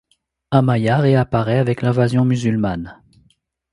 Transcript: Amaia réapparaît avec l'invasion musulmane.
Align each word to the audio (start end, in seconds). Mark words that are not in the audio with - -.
Amaia 0.49 0.97
réapparaît 0.97 1.59
avec 1.59 1.83
l'invasion 1.83 2.25
musulmane. 2.25 2.99